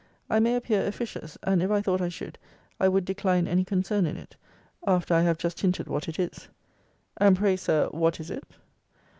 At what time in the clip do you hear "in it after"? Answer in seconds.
4.07-5.13